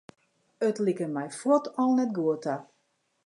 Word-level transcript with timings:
It 0.59 0.79
like 0.79 0.99
my 1.15 1.27
fuort 1.39 1.67
al 1.81 1.91
net 1.97 2.11
goed 2.17 2.41
ta. 2.45 2.55